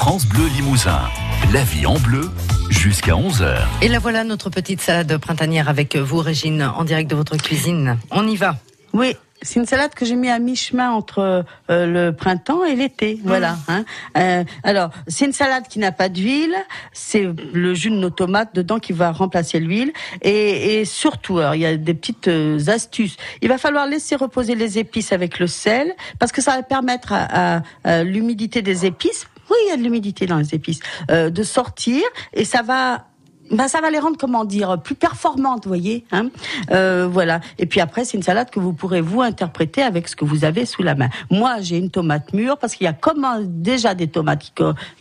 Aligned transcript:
France 0.00 0.24
Bleu 0.24 0.46
Limousin. 0.56 0.98
La 1.52 1.62
vie 1.62 1.84
en 1.84 1.98
bleu 1.98 2.30
jusqu'à 2.70 3.12
11h. 3.12 3.58
Et 3.82 3.88
la 3.88 3.98
voilà 3.98 4.24
notre 4.24 4.48
petite 4.48 4.80
salade 4.80 5.14
printanière 5.18 5.68
avec 5.68 5.94
vous, 5.94 6.20
Régine, 6.20 6.62
en 6.62 6.84
direct 6.84 7.10
de 7.10 7.14
votre 7.14 7.36
cuisine. 7.36 7.98
On 8.10 8.26
y 8.26 8.34
va. 8.34 8.56
Oui, 8.94 9.14
c'est 9.42 9.60
une 9.60 9.66
salade 9.66 9.92
que 9.94 10.06
j'ai 10.06 10.16
mis 10.16 10.30
à 10.30 10.38
mi-chemin 10.38 10.90
entre 10.90 11.44
euh, 11.70 11.86
le 11.86 12.16
printemps 12.16 12.64
et 12.64 12.76
l'été. 12.76 13.20
Voilà. 13.24 13.58
Hein. 13.68 13.84
Euh, 14.16 14.42
alors, 14.62 14.88
c'est 15.06 15.26
une 15.26 15.34
salade 15.34 15.64
qui 15.68 15.78
n'a 15.78 15.92
pas 15.92 16.08
d'huile. 16.08 16.56
C'est 16.94 17.28
le 17.52 17.74
jus 17.74 17.90
de 17.90 17.96
nos 17.96 18.10
tomates 18.10 18.54
dedans 18.54 18.78
qui 18.78 18.94
va 18.94 19.12
remplacer 19.12 19.60
l'huile. 19.60 19.92
Et, 20.22 20.80
et, 20.80 20.84
surtout, 20.86 21.38
alors, 21.40 21.54
il 21.54 21.60
y 21.60 21.66
a 21.66 21.76
des 21.76 21.94
petites 21.94 22.28
euh, 22.28 22.58
astuces. 22.68 23.18
Il 23.42 23.50
va 23.50 23.58
falloir 23.58 23.86
laisser 23.86 24.16
reposer 24.16 24.54
les 24.54 24.78
épices 24.78 25.12
avec 25.12 25.38
le 25.38 25.46
sel 25.46 25.94
parce 26.18 26.32
que 26.32 26.40
ça 26.40 26.56
va 26.56 26.62
permettre 26.62 27.12
à, 27.12 27.56
à, 27.56 27.62
à 27.84 28.02
l'humidité 28.02 28.62
des 28.62 28.86
épices. 28.86 29.26
Oui, 29.50 29.56
il 29.66 29.68
y 29.68 29.72
a 29.72 29.76
de 29.76 29.82
l'humidité 29.82 30.26
dans 30.26 30.38
les 30.38 30.54
épices, 30.54 30.80
euh, 31.10 31.30
de 31.30 31.42
sortir 31.42 32.02
et 32.32 32.44
ça 32.44 32.62
va 32.62 33.06
ben 33.50 33.68
ça 33.68 33.80
va 33.80 33.90
les 33.90 33.98
rendre 33.98 34.16
comment 34.18 34.44
dire 34.44 34.80
plus 34.80 34.94
performantes, 34.94 35.64
vous 35.64 35.70
voyez. 35.70 36.04
Hein 36.12 36.28
euh, 36.70 37.08
voilà. 37.10 37.40
Et 37.58 37.66
puis 37.66 37.80
après, 37.80 38.04
c'est 38.04 38.16
une 38.16 38.22
salade 38.22 38.50
que 38.50 38.60
vous 38.60 38.72
pourrez 38.72 39.00
vous 39.00 39.22
interpréter 39.22 39.82
avec 39.82 40.08
ce 40.08 40.16
que 40.16 40.24
vous 40.24 40.44
avez 40.44 40.66
sous 40.66 40.82
la 40.82 40.94
main. 40.94 41.08
Moi, 41.30 41.56
j'ai 41.60 41.76
une 41.76 41.90
tomate 41.90 42.32
mûre 42.32 42.58
parce 42.58 42.74
qu'il 42.74 42.84
y 42.84 42.88
a 42.88 42.92
comme 42.92 43.26
déjà 43.46 43.94
des 43.94 44.08
tomates 44.08 44.52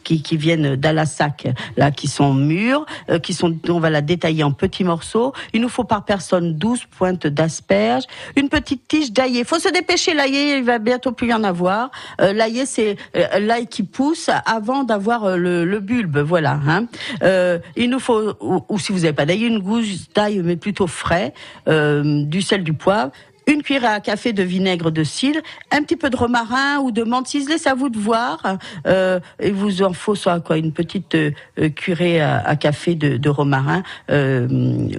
qui, 0.04 0.22
qui, 0.22 0.38
viennent 0.38 0.76
d'Alassac 0.76 1.48
là, 1.78 1.92
qui 1.92 2.08
sont 2.08 2.34
mûres, 2.34 2.86
euh, 3.10 3.20
qui 3.20 3.34
sont, 3.34 3.56
on 3.68 3.80
va 3.80 3.90
la 3.90 4.02
détailler 4.02 4.44
en 4.44 4.52
petits 4.52 4.84
morceaux. 4.84 5.34
Il 5.54 5.62
nous 5.62 5.70
faut 5.70 5.84
par 5.84 6.06
personne 6.06 6.56
12 6.56 6.86
pointes 6.86 7.28
d'asperges, 7.28 8.06
une 8.36 8.50
petite 8.50 8.88
tige 8.88 9.12
d'ail. 9.12 9.44
Faut 9.46 9.60
se 9.60 9.70
dépêcher 9.70 10.14
l'ail, 10.14 10.58
il 10.58 10.64
va 10.64 10.80
bientôt 10.80 11.12
plus 11.12 11.30
y 11.30 11.34
en 11.34 11.44
avoir. 11.44 11.92
Euh, 12.22 12.34
l'ail, 12.34 12.66
c'est 12.66 12.98
euh, 13.16 13.40
l'ail 13.40 13.68
qui 13.68 13.84
pousse 13.84 14.30
avant 14.46 14.84
d'avoir 14.84 15.24
euh, 15.24 15.38
le, 15.38 15.66
le, 15.66 15.80
bulbe, 15.80 16.20
voilà. 16.20 16.60
Hein. 16.68 16.86
Euh, 17.24 17.60
il 17.76 17.90
nous 17.90 18.00
faut 18.00 18.34
ou, 18.42 18.80
si 18.80 18.92
vous 18.92 19.00
n'avez 19.00 19.14
pas 19.14 19.26
d'ail, 19.26 19.44
une 19.44 19.60
gousse 19.60 20.08
d'ail 20.14 20.42
mais 20.44 20.56
plutôt 20.56 20.88
frais, 20.88 21.34
euh, 21.68 22.24
du 22.24 22.42
sel, 22.42 22.64
du 22.64 22.74
poivre, 22.74 23.12
une 23.50 23.64
cuillère 23.64 23.86
à 23.86 24.00
café 24.00 24.32
de 24.32 24.44
vinaigre 24.44 24.92
de 24.92 25.04
cidre, 25.04 25.40
un 25.72 25.82
petit 25.82 25.96
peu 25.96 26.10
de 26.10 26.16
romarin 26.16 26.80
ou 26.80 26.92
de 26.92 27.04
menthe 27.04 27.28
ciselée, 27.28 27.58
c'est 27.58 27.70
à 27.70 27.74
vous 27.74 27.90
de 27.90 27.98
voir. 27.98 28.58
Euh, 28.88 29.20
et 29.40 29.52
vous 29.52 29.82
en 29.82 29.94
faut 29.94 30.16
soit 30.16 30.40
quoi, 30.40 30.58
une 30.58 30.72
petite 30.72 31.16
euh, 31.16 31.32
à, 31.58 32.50
à, 32.50 32.56
café 32.56 32.96
de, 32.96 33.18
de 33.18 33.30
romarin 33.30 33.84
euh, 34.12 34.48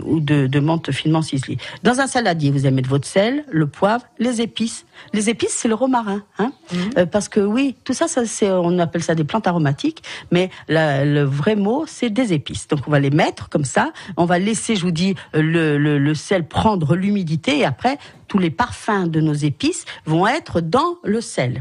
ou 0.04 0.20
de, 0.20 0.46
de, 0.46 0.60
menthe 0.60 0.90
finement 0.90 1.22
ciselée. 1.22 1.58
Dans 1.82 2.00
un 2.00 2.06
saladier, 2.06 2.50
vous 2.50 2.66
allez 2.66 2.74
mettre 2.74 2.88
votre 2.88 3.06
sel, 3.06 3.44
le 3.50 3.66
poivre, 3.66 4.04
les 4.18 4.40
épices. 4.40 4.84
Les 5.14 5.30
épices, 5.30 5.54
c'est 5.54 5.68
le 5.68 5.74
romarin, 5.74 6.22
hein 6.38 6.52
mmh. 6.72 6.76
euh, 6.98 7.06
parce 7.06 7.28
que 7.28 7.40
oui, 7.40 7.76
tout 7.84 7.94
ça, 7.94 8.08
ça 8.08 8.26
c'est, 8.26 8.50
on 8.50 8.78
appelle 8.78 9.02
ça 9.02 9.14
des 9.14 9.24
plantes 9.24 9.46
aromatiques, 9.46 10.02
mais 10.30 10.50
la, 10.68 11.04
le 11.04 11.22
vrai 11.22 11.56
mot, 11.56 11.84
c'est 11.86 12.10
des 12.10 12.32
épices. 12.32 12.68
Donc 12.68 12.80
on 12.86 12.90
va 12.90 13.00
les 13.00 13.10
mettre 13.10 13.48
comme 13.48 13.64
ça, 13.64 13.92
on 14.16 14.26
va 14.26 14.38
laisser, 14.38 14.76
je 14.76 14.82
vous 14.82 14.90
dis, 14.90 15.14
le, 15.32 15.78
le, 15.78 15.98
le 15.98 16.14
sel 16.14 16.46
prendre 16.46 16.96
l'humidité 16.96 17.58
et 17.58 17.64
après 17.64 17.98
tous 18.30 18.38
les 18.38 18.50
parfums 18.50 19.08
de 19.08 19.20
nos 19.20 19.34
épices 19.34 19.84
vont 20.06 20.26
être 20.26 20.60
dans 20.60 20.96
le 21.02 21.20
sel. 21.20 21.60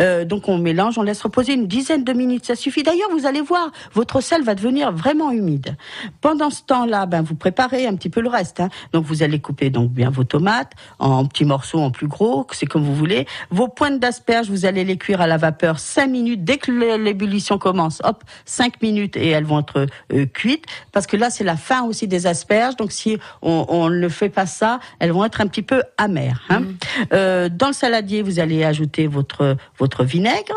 Euh, 0.00 0.24
donc 0.24 0.48
on 0.48 0.58
mélange, 0.58 0.98
on 0.98 1.02
laisse 1.02 1.22
reposer 1.22 1.54
une 1.54 1.66
dizaine 1.66 2.04
de 2.04 2.12
minutes, 2.12 2.46
ça 2.46 2.54
suffit. 2.54 2.82
D'ailleurs, 2.82 3.10
vous 3.10 3.26
allez 3.26 3.40
voir, 3.40 3.70
votre 3.92 4.20
sel 4.20 4.42
va 4.42 4.54
devenir 4.54 4.92
vraiment 4.92 5.30
humide. 5.30 5.76
Pendant 6.20 6.50
ce 6.50 6.62
temps-là, 6.62 7.06
ben 7.06 7.22
vous 7.22 7.34
préparez 7.34 7.86
un 7.86 7.94
petit 7.96 8.10
peu 8.10 8.20
le 8.20 8.28
reste. 8.28 8.60
Hein. 8.60 8.68
Donc 8.92 9.04
vous 9.04 9.22
allez 9.22 9.40
couper 9.40 9.70
donc 9.70 9.90
bien 9.90 10.10
vos 10.10 10.24
tomates 10.24 10.72
en 10.98 11.24
petits 11.26 11.44
morceaux, 11.44 11.80
en 11.80 11.90
plus 11.90 12.08
gros, 12.08 12.46
c'est 12.52 12.66
comme 12.66 12.82
vous 12.82 12.94
voulez. 12.94 13.26
Vos 13.50 13.68
pointes 13.68 14.00
d'asperges, 14.00 14.48
vous 14.48 14.66
allez 14.66 14.84
les 14.84 14.96
cuire 14.96 15.20
à 15.20 15.26
la 15.26 15.36
vapeur 15.36 15.78
5 15.78 16.06
minutes 16.08 16.44
dès 16.44 16.58
que 16.58 16.70
l'ébullition 16.96 17.58
commence. 17.58 18.00
Hop, 18.04 18.24
5 18.44 18.82
minutes 18.82 19.16
et 19.16 19.28
elles 19.28 19.44
vont 19.44 19.60
être 19.60 19.86
euh, 20.12 20.26
cuites 20.26 20.64
parce 20.92 21.06
que 21.06 21.16
là 21.16 21.30
c'est 21.30 21.44
la 21.44 21.56
fin 21.56 21.84
aussi 21.84 22.08
des 22.08 22.26
asperges. 22.26 22.76
Donc 22.76 22.92
si 22.92 23.18
on, 23.42 23.66
on, 23.68 23.90
ne 23.90 24.08
fait 24.08 24.28
pas 24.28 24.46
ça, 24.46 24.80
elles 24.98 25.12
vont 25.12 25.24
être 25.24 25.40
un 25.40 25.46
petit 25.46 25.62
peu 25.62 25.82
amères. 25.98 26.42
Hein. 26.48 26.60
Mmh. 26.60 26.76
Euh, 27.12 27.48
dans 27.48 27.68
le 27.68 27.72
saladier, 27.72 28.22
vous 28.22 28.40
allez 28.40 28.64
ajouter 28.64 29.06
votre 29.06 29.35
votre, 29.78 30.04
vinaigre. 30.04 30.56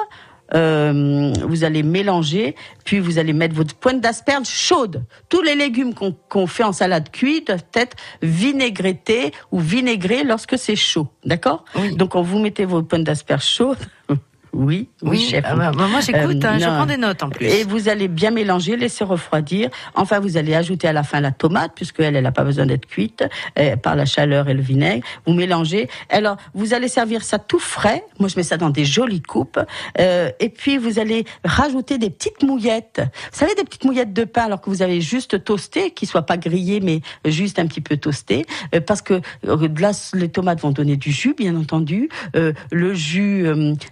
Euh, 0.56 1.32
vous 1.44 1.64
allez 1.64 1.84
mélanger, 1.84 2.56
puis 2.84 3.00
vous 3.00 3.20
allez 3.20 3.34
mettre 3.34 3.54
votre 3.54 3.76
pointe 3.76 4.02
d'asperge 4.02 4.48
chaude. 4.48 5.04
Tous 5.30 5.44
les 5.44 5.54
légumes 5.54 5.94
qu'on 5.94 6.12
qu 6.12 6.48
fait 6.48 6.64
en 6.64 6.72
salade 6.72 7.12
cuite 7.12 7.48
doivent 7.48 7.66
être 7.76 7.96
vinaigrettés 8.24 9.32
ou 9.52 9.60
vinaigrés 9.60 10.24
lorsque 10.24 10.58
c'est 10.58 10.76
chaud. 10.76 11.08
D'accord? 11.24 11.66
Oui. 11.76 11.96
Donc, 11.96 12.14
quand 12.14 12.24
vous 12.24 12.40
mettez 12.40 12.66
vos 12.66 12.82
pointes 12.82 13.04
d'asperge 13.04 13.46
chaudes, 13.46 13.78
oui, 14.52 14.90
oui, 15.02 15.10
oui, 15.12 15.20
chef. 15.20 15.46
Ah 15.48 15.56
bah, 15.56 15.72
moi, 15.72 16.00
j'écoute, 16.02 16.44
euh, 16.44 16.48
hein, 16.48 16.58
je 16.60 16.66
prends 16.66 16.86
des 16.86 16.98
notes 16.98 17.22
en 17.22 17.30
plus. 17.30 17.46
Et 17.46 17.64
vous 17.64 17.88
allez 17.88 18.08
bien 18.08 18.32
mélanger, 18.32 18.78
laisser 18.78 19.04
refroidir. 19.04 19.70
Enfin, 19.94 20.20
vous 20.20 20.38
allez 20.38 20.56
ajouter 20.56 20.88
à 20.88 20.94
la 20.94 21.04
fin 21.04 21.20
la 21.20 21.32
tomate, 21.32 21.74
puisque 21.76 22.00
elle, 22.00 22.20
n'a 22.20 22.32
pas 22.32 22.44
besoin 22.44 22.66
d'être 22.66 22.88
cuite 22.88 23.24
euh, 23.60 23.76
par 23.76 23.96
la 23.96 24.06
chaleur 24.06 24.50
et 24.50 24.54
le 24.54 24.62
vinaigre. 24.62 25.06
Vous 25.28 25.34
mélangez. 25.34 25.88
Alors, 26.10 26.38
vous 26.56 26.74
allez 26.74 26.88
servir 26.88 27.24
ça 27.24 27.38
tout 27.38 27.60
frais. 27.60 28.04
Moi, 28.20 28.28
je 28.28 28.38
mets 28.38 28.44
ça 28.44 28.58
dans 28.58 28.72
des 28.72 28.86
jolies 28.86 29.22
coupes. 29.22 29.60
Euh, 30.00 30.32
et 30.40 30.50
puis, 30.50 30.78
vous 30.78 30.98
allez 30.98 31.26
rajouter 31.44 31.98
des 32.00 32.10
petites 32.10 32.42
mouillettes. 32.42 33.02
Vous 33.32 33.40
savez, 33.40 33.54
des 33.54 33.64
petites 33.64 33.86
mouillettes 33.86 34.14
de 34.14 34.24
pain, 34.24 34.46
alors 34.46 34.62
que 34.62 34.70
vous 34.70 34.82
avez 34.82 35.00
juste 35.00 35.44
toasté, 35.44 35.92
qui 35.92 36.08
soient 36.08 36.26
pas 36.26 36.38
grillées, 36.38 36.80
mais 36.80 37.02
juste 37.26 37.60
un 37.60 37.68
petit 37.68 37.82
peu 37.82 37.98
toasté, 37.98 38.46
euh, 38.74 38.82
parce 38.82 39.02
que 39.02 39.22
là, 39.44 39.92
les 40.14 40.30
tomates 40.30 40.62
vont 40.62 40.72
donner 40.72 40.98
du 40.98 41.12
jus, 41.12 41.36
bien 41.38 41.56
entendu. 41.56 42.10
Euh, 42.36 42.54
le 42.72 42.94
jus 42.94 43.46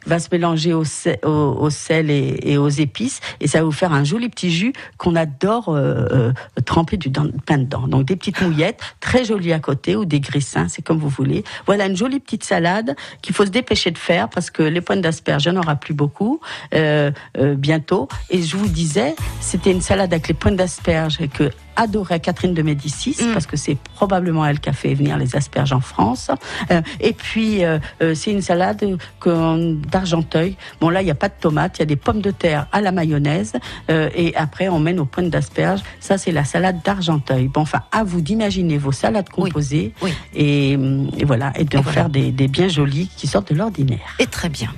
va 0.05 0.19
se 0.19 0.29
mélanger 0.31 0.46
au 0.53 1.69
sel, 1.69 2.09
et, 2.09 2.57
aux 2.57 2.69
épices 2.69 3.19
et 3.39 3.47
ça 3.47 3.59
va 3.59 3.65
vous 3.65 3.71
faire 3.71 3.93
un 3.93 4.03
joli 4.03 4.29
petit 4.29 4.51
jus 4.51 4.73
qu'on 4.97 5.15
adore 5.15 5.69
euh, 5.69 6.05
euh, 6.11 6.33
tremper 6.65 6.97
du 6.97 7.09
pain 7.09 7.57
dedans. 7.57 7.87
Donc 7.87 8.05
des 8.05 8.15
petites 8.15 8.41
mouillettes 8.41 8.79
très 8.99 9.25
jolies 9.25 9.53
à 9.53 9.59
côté 9.59 9.95
ou 9.95 10.05
des 10.05 10.19
grissins, 10.19 10.67
c'est 10.67 10.81
comme 10.81 10.97
vous 10.97 11.09
voulez. 11.09 11.43
Voilà 11.65 11.85
une 11.85 11.97
jolie 11.97 12.19
petite 12.19 12.43
salade 12.43 12.95
qu'il 13.21 13.35
faut 13.35 13.45
se 13.45 13.51
dépêcher 13.51 13.91
de 13.91 13.97
faire 13.97 14.29
parce 14.29 14.49
que 14.49 14.63
les 14.63 14.81
pointes 14.81 15.01
d'asperges, 15.01 15.45
il 15.45 15.51
n'y 15.51 15.57
en 15.57 15.61
aura 15.61 15.75
plus 15.75 15.93
beaucoup 15.93 16.39
euh, 16.73 17.11
bientôt. 17.55 18.07
Et 18.29 18.41
je 18.41 18.57
vous 18.57 18.67
disais, 18.67 19.15
c'était 19.39 19.71
une 19.71 19.81
salade 19.81 20.13
avec 20.13 20.27
les 20.27 20.33
pointes 20.33 20.55
d'asperges 20.55 21.19
que 21.33 21.51
adorait 21.77 22.19
Catherine 22.19 22.53
de 22.53 22.61
Médicis 22.61 23.15
mm. 23.21 23.33
parce 23.33 23.45
que 23.45 23.55
c'est 23.55 23.77
probablement 23.95 24.45
elle 24.45 24.59
qui 24.59 24.69
a 24.69 24.73
fait 24.73 24.93
venir 24.93 25.17
les 25.17 25.35
asperges 25.35 25.71
en 25.71 25.79
France. 25.79 26.29
Euh, 26.71 26.81
et 26.99 27.13
puis 27.13 27.63
euh, 27.63 27.79
c'est 28.13 28.31
une 28.31 28.41
salade 28.41 28.97
d'Argenteuil. 29.23 30.57
Bon 30.81 30.89
là 30.89 31.01
il 31.01 31.05
n'y 31.05 31.11
a 31.11 31.15
pas 31.15 31.29
de 31.29 31.35
tomates, 31.39 31.77
il 31.77 31.81
y 31.81 31.83
a 31.83 31.85
des 31.85 31.95
pommes 31.95 32.21
de 32.21 32.31
terre 32.31 32.67
à 32.71 32.81
la 32.81 32.91
mayonnaise 32.91 33.53
euh, 33.89 34.09
et 34.15 34.35
après 34.35 34.67
on 34.67 34.79
mène 34.79 34.99
aux 34.99 35.05
pointes 35.05 35.29
d'asperges. 35.29 35.81
Ça 35.99 36.17
c'est 36.17 36.31
la 36.31 36.43
salade 36.43 36.81
d'Argenteuil. 36.83 37.47
Bon 37.47 37.61
enfin 37.61 37.83
à 37.91 38.03
vous 38.03 38.21
d'imaginer 38.21 38.77
vos 38.77 38.91
salades 38.91 39.29
composées 39.29 39.93
oui. 40.01 40.07
Oui. 40.07 40.13
Et, 40.33 40.71
et, 41.17 41.25
voilà 41.25 41.53
et 41.55 41.63
de 41.63 41.77
et 41.77 41.83
faire 41.83 41.93
voilà. 41.93 42.09
des, 42.09 42.31
des 42.31 42.47
bien 42.47 42.67
jolies 42.67 43.09
qui 43.15 43.27
sortent 43.27 43.51
de 43.53 43.57
l'ordinaire. 43.57 44.15
Et 44.19 44.27
très 44.27 44.49
bien. 44.49 44.69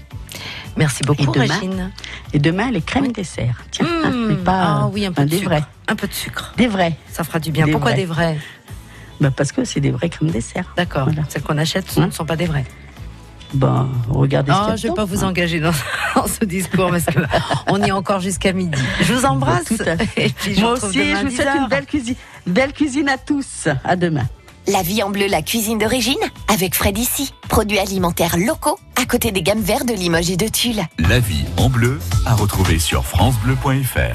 Merci 0.77 1.03
beaucoup, 1.03 1.23
et 1.23 1.25
demain, 1.25 1.53
Régine. 1.53 1.91
Et 2.33 2.39
demain, 2.39 2.71
les 2.71 2.81
crèmes 2.81 3.05
oui. 3.07 3.11
dessert. 3.11 3.63
Tiens, 3.71 3.85
mmh, 3.85 4.27
mais 4.27 4.35
pas 4.35 4.61
ah, 4.61 4.89
oui, 4.93 5.05
un 5.05 5.11
peu 5.11 5.21
un 5.21 5.25
de 5.25 5.29
des 5.31 5.37
sucre. 5.37 5.49
vrais. 5.49 5.63
Un 5.87 5.95
peu 5.95 6.07
de 6.07 6.13
sucre. 6.13 6.53
Des 6.57 6.67
vrais. 6.67 6.95
Ça 7.11 7.23
fera 7.23 7.39
du 7.39 7.51
bien. 7.51 7.65
Des 7.65 7.71
Pourquoi 7.71 7.91
vrais. 7.91 7.99
des 7.99 8.05
vrais? 8.05 8.37
Bah 9.19 9.31
Parce 9.35 9.51
que 9.51 9.65
c'est 9.65 9.81
des 9.81 9.91
vrais 9.91 10.09
crèmes 10.09 10.31
dessert. 10.31 10.71
D'accord. 10.77 11.05
Voilà. 11.05 11.23
Celles 11.27 11.41
qu'on 11.41 11.57
achète 11.57 11.89
ce 11.91 11.99
Hein 11.99 12.07
ne 12.07 12.11
sont 12.11 12.25
pas 12.25 12.35
des 12.37 12.45
vrais. 12.45 12.65
Bon, 13.53 13.89
regardez 14.09 14.51
oh, 14.53 14.67
Je 14.77 14.85
ne 14.85 14.91
vais 14.91 14.95
pas 14.95 15.05
vous 15.05 15.23
engager 15.23 15.59
dans, 15.59 15.71
dans 16.15 16.27
ce 16.27 16.45
discours 16.45 16.91
parce 16.91 17.05
qu'on 17.05 17.77
y 17.83 17.87
est 17.87 17.91
encore 17.91 18.19
jusqu'à 18.19 18.53
midi. 18.53 18.79
Je 19.01 19.13
vous 19.13 19.25
embrasse. 19.25 19.65
Tout 19.65 19.77
à 19.85 19.97
fait. 20.05 20.27
Et 20.27 20.29
puis 20.29 20.53
je 20.55 20.61
Moi 20.61 20.73
aussi, 20.73 21.15
je 21.15 21.25
vous 21.25 21.31
souhaite 21.35 21.47
une 21.55 21.67
belle 21.67 21.85
cuisine, 21.85 22.15
belle 22.45 22.73
cuisine 22.73 23.09
à 23.09 23.17
tous. 23.17 23.67
À 23.83 23.95
demain. 23.95 24.25
La 24.67 24.81
vie 24.81 25.01
en 25.03 25.09
bleu, 25.09 25.27
la 25.27 25.41
cuisine 25.41 25.77
d'origine, 25.77 26.19
avec 26.47 26.75
Fred 26.75 26.97
ici. 26.97 27.33
Produits 27.47 27.79
alimentaires 27.79 28.37
locaux, 28.37 28.77
à 28.95 29.05
côté 29.05 29.31
des 29.31 29.41
gammes 29.41 29.61
vertes 29.61 29.87
de 29.87 29.93
Limoges 29.93 30.29
et 30.29 30.37
de 30.37 30.47
Tulle. 30.47 30.81
La 30.99 31.19
vie 31.19 31.45
en 31.57 31.69
bleu, 31.69 31.99
à 32.25 32.35
retrouver 32.35 32.79
sur 32.79 33.05
FranceBleu.fr. 33.05 33.99